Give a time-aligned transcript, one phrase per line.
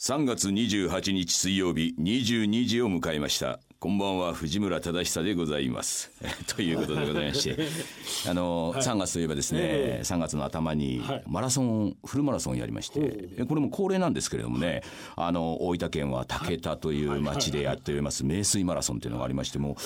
[0.00, 3.60] 3月28日水曜日22時を迎えました。
[3.80, 6.12] こんばんは藤村忠久でございます。
[6.54, 7.56] ということでございまして
[8.28, 13.00] あの、はい、3月といえばですね、えー、3月の頭にマラソン、フルマラソンやりまして
[13.48, 14.82] これも恒例なんですけれどもね
[15.16, 19.76] あの大分県は竹田という町でやっております名水マラソンというのがありましても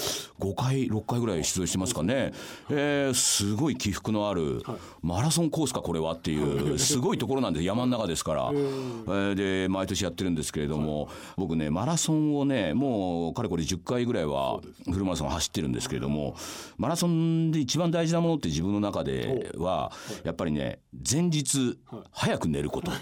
[0.40, 2.32] 5回6回ぐらい出場してますかね、
[2.70, 4.64] えー、すごい起伏のある
[5.02, 7.64] マラソンコースかこれはっていう すごいところなんです。
[7.64, 16.36] 山の中ですから、えー、で毎年やってるんですけれども僕ねマラソンをねもうかれこれ10回ぐらいはフルマラソン走ってるんですけれども
[16.76, 19.92] マラソンで一番大事なものって自分の中では
[20.24, 21.78] やっぱりね前日
[22.10, 22.90] 早く寝ること。
[22.90, 22.96] な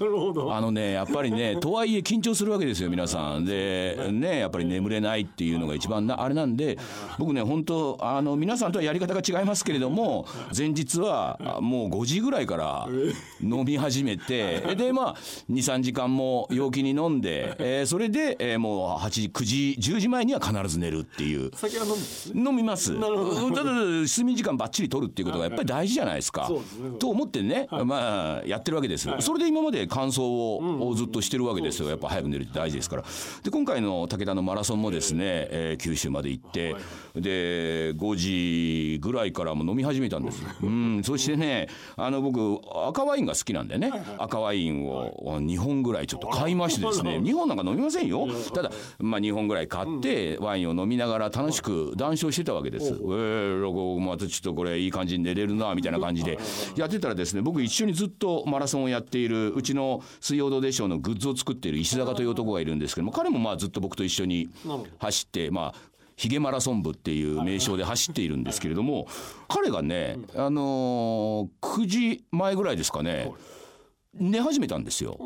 [0.00, 0.54] るほど。
[0.54, 3.44] あのねやっぱりね とはいえ緊張するわけですよ皆さん。
[3.44, 4.42] でね。
[4.42, 6.78] やっぱり眠れないっていうのが一番なあれなんで
[7.18, 10.26] 僕ね本当あの皆さんとはやり方が違いますけれども
[10.56, 12.88] 前日はもう5時ぐらいから
[13.40, 15.16] 飲み始めて でまあ
[15.50, 21.50] 23時間も陽気に飲んで、えー、それで、えー、もう8時9時10時前には必ず寝るっていう。
[21.54, 21.92] 酒は飲
[22.34, 22.92] む飲みます。
[22.92, 23.50] なるほど。
[23.50, 30.24] ただ睡眠時間ばっちり取るっていうことがやっぱり大事じゃないですか、はいはい、と思ってね、はい、まあやってるわけです、はい、それで今まで感想
[30.56, 31.88] をずっとしてるわけですよ。
[31.88, 33.04] やっぱ早く寝るって大事ですから。
[33.42, 36.76] で今回の武田のマラソンもですね、えー、九州まで行って、
[37.14, 40.42] で5時ぐらいからも飲み始めたんです。
[40.62, 41.02] うん。
[41.04, 48.26] そしてねあの僕赤ワインが好きなんでね、赤ワインを2本ぐらいちょっと買いましてですね2本なんか飲みませんよ。
[48.54, 52.88] ただまあ2本ぐらい買ってワインを飲みながら楽しく談笑してたわけです。
[52.88, 56.38] えー、またちょっとこれいい感じに寝れるなみたいな感じで
[56.76, 64.48] やってたらですね僕一緒にずっとマラソンをやっているうちの水曜どうでしょうのグッズを作っている石坂という男がいるんですけども彼もまあずっと僕と一緒に
[64.98, 69.08] 走ってまあヒゲマラソン部っていう名称で走っているんですけれども
[69.48, 73.32] 彼がねあの9時前ぐらいですかね
[74.14, 75.16] 寝始めたんですよ。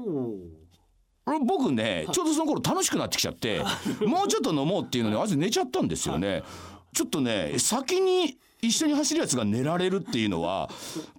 [1.45, 3.61] 僕ねちょうどその頃楽しくなってきちゃって
[4.07, 6.43] もうちょっと飲もうっていうのにあいつ寝ちゃったんですよね。
[6.93, 10.71] ちょっとね先に一緒に走るやつが寝られるっていうのは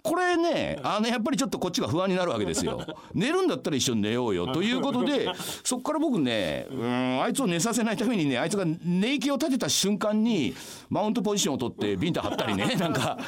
[0.02, 2.84] これねあのやっぱりちょっとこっちが不安になるわけですよ。
[3.14, 4.46] 寝るんだったら一緒に寝ようよ。
[4.48, 5.28] ということで
[5.62, 10.54] そこから僕ねうんあいつを寝させないためにねあいつが寝息を立てた瞬間に
[10.88, 13.18] マウントポジションを取ってビンタ張ったりねなんか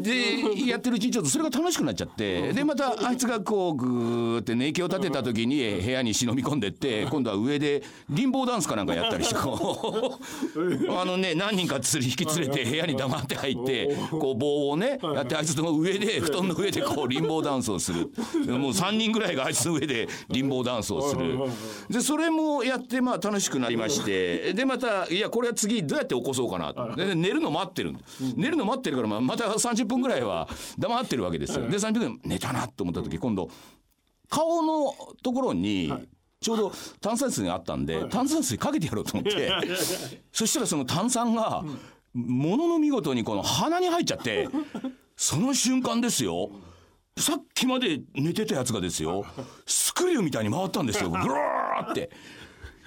[0.00, 10.18] でやってるうちにちょっとそれが楽しくなっちゃってでまたあいつがこうグーって寝息を立てた時に部屋に忍び込んでって今度は上でリンボーダンスかなんかやったりしてこ
[10.56, 18.10] うあのね何人か釣り引き連れて部屋に黙って入ってこう棒をねやってあいつの上で布団の上でこうリンボーダンスをする。
[18.46, 21.38] もう3人ぐらいがあいつの上でリンボーダンスをする。
[21.88, 27.94] でそれもやってまあ楽しくなりましてでまたいやこれは次どうやって起こそうかなで寝るの待ってる
[28.36, 30.48] 寝るの待ってるからまた30分ぐらいは
[30.78, 31.68] 黙ってるわけですよ。
[31.68, 33.50] で30分寝たなと思った時今度
[34.30, 35.92] 顔のところに、
[36.40, 39.52] ちょうど炭酸水があったんで、炭酸水かけてやろうと思って、
[40.32, 41.64] そしたらその炭酸が、
[42.14, 44.48] ものの見事にこの鼻に入っちゃって、
[45.16, 46.50] その瞬間ですよ。
[47.18, 49.26] さっきまで寝てたやつがですよ、
[49.66, 51.10] スクリューみたいに回ったんですよ。
[51.10, 52.10] ぐるーって。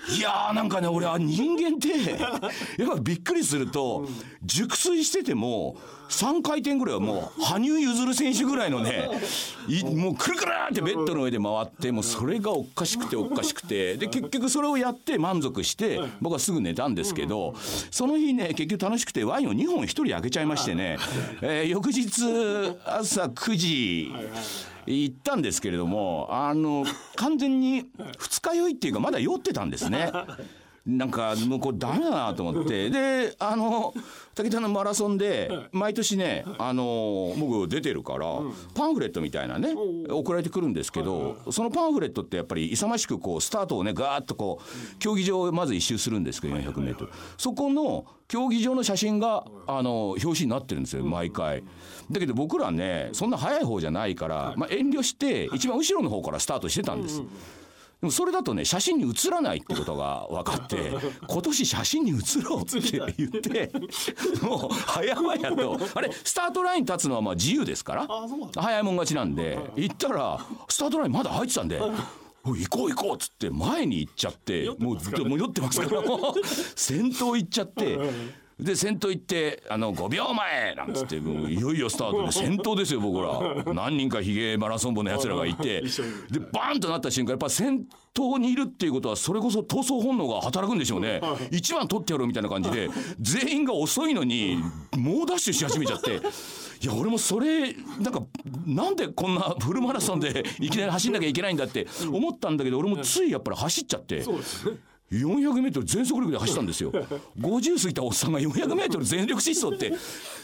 [0.09, 2.11] いやーなんかね俺は人間って
[2.81, 4.07] やっぱびっくりすると
[4.43, 5.77] 熟睡してても
[6.09, 9.09] 3回転ぐらいはもう羽生結弦選手ぐらいのね
[9.95, 17.55] もうくるくるってベッドの上で回ってもうそれがおかしくておかしくてで結局それをやって満足して僕はすぐ寝たんですけど
[17.89, 20.97] その日ね結局楽しくてワインを2本1人開けちゃいましてね、
[21.41, 22.11] えー、翌日
[22.85, 24.11] 朝9時
[24.85, 26.85] 行ったんですけれどもあの
[27.15, 27.85] 完全に
[28.17, 30.11] 二日酔いっていうかまだ酔ってたんですね。
[30.85, 32.89] なんかもうこれダメだなと思って。
[32.91, 33.93] であの
[34.35, 38.39] 武田のマラソンで毎年ねあの僕出てるから
[38.73, 39.75] パンフレットみたいなね
[40.09, 47.07] 送られてくるんですけどそのパンフレットってやっぱり勇ましくこうスタートをねガーッとこう競技場をまず一周するんですけど 400m
[47.37, 51.63] そこの競技場の写真があの表紙になってるんですよ毎回。
[52.11, 57.21] だけど僕らねそんな早い方じゃないから、まあ、遠慮して一番後ろの方からスタートしてたんです。
[58.03, 60.91] でもそれだとね写真に写らないってことが分かって
[61.25, 62.81] 今年写真に写ろうって
[63.17, 63.71] 言って
[64.41, 68.07] もう早々とあれスタートライン立つのはまあ自由ですから
[68.57, 71.79] 早いもん勝ちなんで行ったらスタートラインまだ入ってたんで。
[72.45, 76.45] 行こう行こうっつって前に行っちゃってもうもう酔ってますからもう
[76.75, 77.97] 先頭行っちゃって
[78.59, 83.73] で先頭行ってあの5秒前なんつってもういよいよスタートで先頭ですよ僕ら。
[83.73, 85.81] 何人かヒゲマラソン部のやつらがいて。
[85.81, 91.21] でバーンとなった瞬間やっぱ先頭にいるっていうことはそれこそ闘争本能が働くんでしょうね。
[91.51, 92.89] 一番取ってやろうみたいな感じで
[93.19, 94.57] 全員が遅いのに
[94.95, 96.21] 猛ダッシュし始めちゃって。
[96.81, 98.21] いや俺もそれなんか
[98.67, 104.23] なんでこんなフルマラソンでいきなり走んなきゃいけないんだって思ったんだけど俺もついやっぱり走っちゃって。
[105.21, 106.91] そうですね 400m 全速力で走ったんですよ。
[107.39, 109.93] 50過ぎたおっさんが 400m 全力疾走って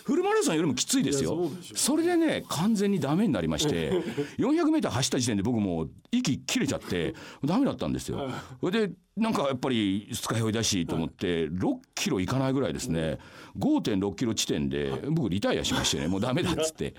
[0.04, 1.50] フルマラソンよりもきついですよ。
[1.76, 3.92] それでね完全にダメになりまして
[4.38, 8.30] 400m 走った時点で僕もう息切れちゃってダメだったんですよ。
[8.72, 13.18] でなんかやっぱり二日酔いだしと思って6キロいかないぐらいですね。
[13.58, 16.94] 5.6キロ地点で僕リタイアしましてねもうダメだっつって。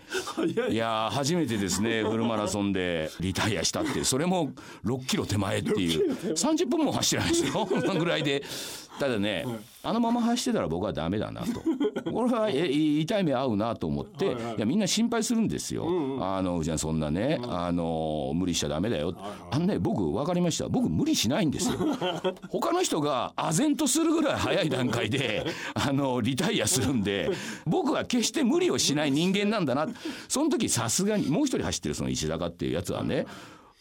[0.70, 0.76] い。
[0.76, 3.10] や初めてですねフルマラソンで。
[3.20, 4.04] リタイアしたって。
[4.04, 4.50] それも
[4.84, 6.12] 6キロ手前っていう。
[6.32, 7.66] 30分も走ってないですよ。
[7.98, 8.42] ぐらいで
[9.00, 9.46] ただね、
[9.82, 11.62] あのまま走ってたら僕はダメだなと。
[12.12, 15.86] これは痛い目合うなと思って、いやみんな心配するんですよ。
[16.20, 19.14] あのじゃあそんなね、あの無理しちゃダメだよ。
[19.50, 20.68] あのね僕分かりました。
[20.68, 21.78] 僕無理しないんですよ。
[22.50, 27.30] 他の人が唖然とするぐらい早い段階で あのリタイアするんで
[27.64, 29.88] 僕は決して無理をしない人間なんだな。
[30.28, 33.24] その時さすがにもう一人走ってるその石坂っていうやつはね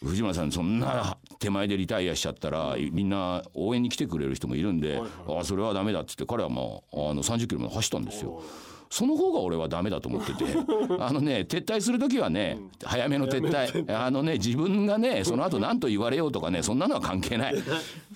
[0.02, 8.42] 藤村さんそんな手前でリタイアしちゃったらみんな応援に来てくれる人もいるんで、あそれはダメだっつって彼はもうあの30キロまで走ったんですよ。
[8.92, 10.44] その方が俺はダメだと思ってて
[10.98, 13.96] あのね撤退する時はね早めの撤退。
[13.96, 17.54] あのね自分がねその後何と言われようとかねそんなのは関係ない。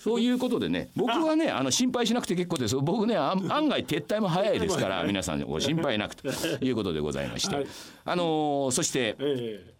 [0.00, 2.76] そういうことでね僕はねあの心配しなくて結構です。
[2.76, 3.38] 僕ね案
[3.68, 6.28] 外撤退も早いですから皆さんご心配なくと
[6.64, 7.66] いうことでございまして。
[8.04, 9.74] あのそして。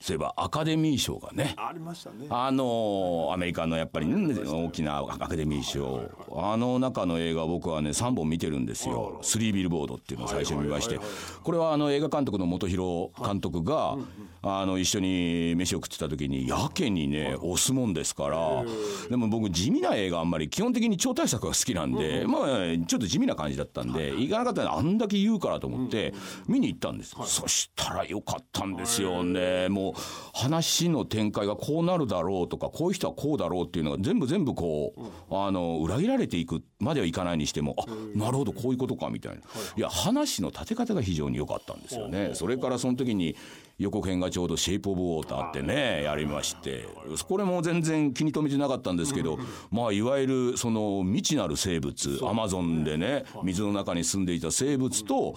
[0.00, 2.26] そういえばアカデミー賞がねありましたね。
[2.30, 6.08] あのアメリカのやっぱり、ね、大きなアカデミー賞。
[6.36, 11.00] あの中の映画僕はね3本見てるんですよ「スリービルボード」っていうのを最初に見まして。
[11.42, 13.96] これはあの映画監督の本広監督が
[14.42, 18.64] あの一緒に飯を食ってた時にやけにね押すもんですから。
[19.08, 22.44] でも僕地味な映画あんまり基本的に超大作が好きなんでまあ
[22.86, 26.14] ちょっと地味な感じだったんで行かなかったらあんだけ言うからと思って
[26.46, 27.16] 見に行ったんです。
[27.24, 29.68] そしたらよかったんですよね。
[29.68, 29.87] もう
[30.34, 39.38] 話の展開がこうなるだろうとかこういう人はこうだろうっていうのが全部全部こうあの裏切られていくまではいかないにしてもあなるほどこういうことかみたいな。
[39.76, 42.30] いや話の立て方が非常に良かったんですよね。
[42.34, 43.36] それからその時に
[43.78, 46.86] 予告編がちょうど「シェイプ・オブ・ウォーター」ってねやりまして。
[47.28, 49.38] これも全然気に留めてなかったんですけど
[49.70, 55.34] まあいわゆるその未知なる生物アマゾンでね水の中に住んでいた生物と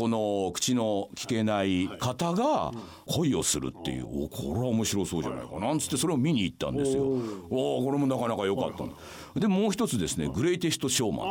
[0.00, 2.72] この口の聞けない方が
[3.04, 7.04] 恋をするっていうおこれは面白そうじゃないかなんつってそれを見に行ったんですよ。
[7.50, 8.72] おこれもなかなか良かっ
[9.34, 11.26] たでもう一つですね「グレイテスト・ショーマン」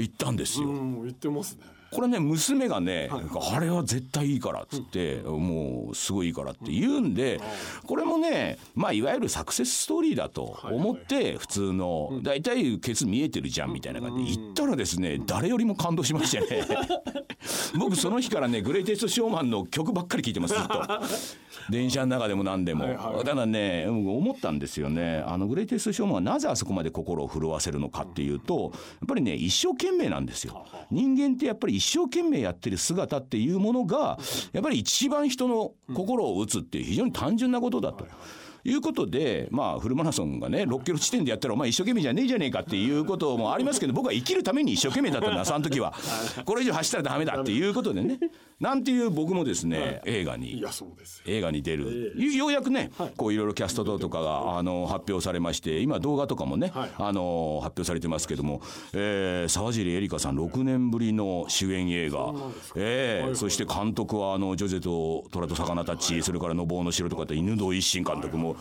[0.00, 0.66] 行ったんですよ。
[0.66, 7.42] 行ってますねこれね娘がね、はい、あれは絶対いいからっつって、うん、もうすごいいいからって言うんで、うん、
[7.86, 14.42] これもねまあいわゆるサクセスストーリーだと思って普通の大体ケツ見えてるじゃんみたいな感じで。
[14.42, 16.66] 言ったらですね誰よりも感動しましてね。
[17.78, 20.82] 僕その日からねグレイテストショーマンの曲ばっかり聴いてますずっと。
[21.70, 22.86] 電車の中でも何でも、
[23.24, 25.22] ただね思ったんですよね。
[25.26, 30.64] あのグレイテストショーマンはなぜあそこまで心を震わせるのかっていうとやっぱりね一生懸命なんですよ。
[30.90, 34.18] 人間ってやっぱり一生懸命やってる姿っていうものが
[34.52, 38.06] やっぱり一番人の心を打つっていう非常に単純なことだと。
[38.64, 45.92] いうことで、まあ、フルマラソンがね、6キロ地点でやったら、お前一生懸命じゃねえじゃねえかっていうこともありますけど、僕は生きるために一生懸命だったんだ、その時は。
[46.46, 48.20] これ以上走ったらダメだっていうことでね。
[48.62, 50.64] なんていう僕もですね、映画に、
[51.26, 52.14] 映画に出る。
[52.36, 62.32] ようやくね、こういろいろキャストとかが、あの、発表されまして、今動画とかもね、あの、発表されてますけども、えー、沢尻エリカさん6年ぶりの主演映画。
[62.76, 68.54] えー、そして監督は、あの、ジョゼと虎と魚たち、それからのぼうの城とかって犬堂一心監督も、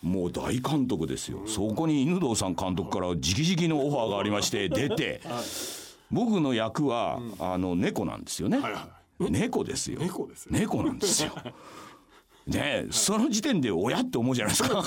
[0.00, 5.20] もう大監督ですよ、そこに犬堂さん監督から直々のオファーがありまして出て、
[6.10, 8.58] 僕の役は、あの猫なんですよね、
[9.30, 9.98] 猫ですよ。
[10.00, 11.32] 猫です、猫なんですよ。
[12.46, 14.82] ねその時点で親って思うじゃないですか。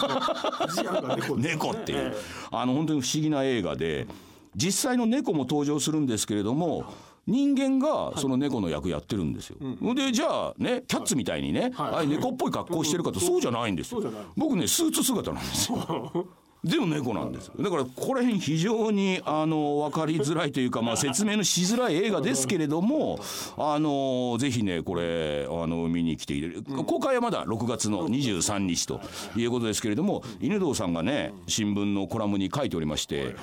[1.38, 2.14] 猫っていう。
[2.52, 4.08] あの本当に不思議な映画で
[4.56, 6.86] 実際の猫も登場するんですけれども
[7.28, 9.58] 人間がその猫の役やってるんですよ。
[9.60, 14.04] はい、でじゃあねキャッツみたいにね、はい、あれ猫っぽい格好してるかとそうじゃないんですよ。
[14.36, 16.28] 僕ねスーツ姿なんですよ。
[16.66, 23.20] でも猫なんですだからこれ非常にあの分かりづらいというか、まあ、説明のしづらい映画ですけれども
[23.56, 26.64] あのぜひねこれあの見に来ている。
[26.64, 29.00] 公開はまだ6月の23日と
[29.36, 33.36] いうことですけれども犬堂さんがね新聞のコラムに書いておりまして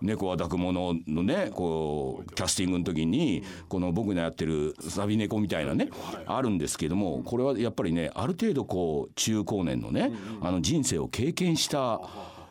[0.00, 5.90] 猫は抱くもののねこうキャスティングの時にこの僕のやってるサビ猫みたいなね
[6.26, 12.00] あるんですけどもこれはやっぱりねある程度こう中高年のねあの人生を経験した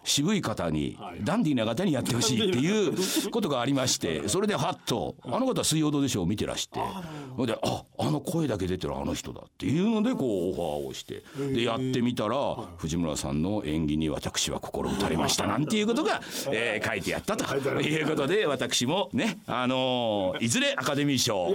[0.03, 6.79] 渋い方にダンディーな方にやってほしいっていうことがありましてそれではっとあの方は水曜どうでしょう見てらして
[7.35, 12.35] それでああの声だけ出てるあの人だっていうのでこうオファーをしてでやってみたら
[12.77, 21.53] 藤村さんの演技に私は心打たれましたなんていうことが、えー、書いてあったということで私もねあのー、いずれアカデミー賞。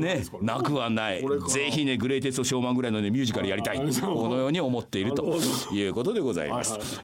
[0.00, 0.22] ね。
[0.40, 1.24] なくはない。
[1.48, 3.78] ぜひねグレイテストショーマンぐらいのねミュージカルやりたい。
[3.78, 3.84] こ
[4.28, 5.38] のように思っていると
[5.74, 7.00] いうことでございます。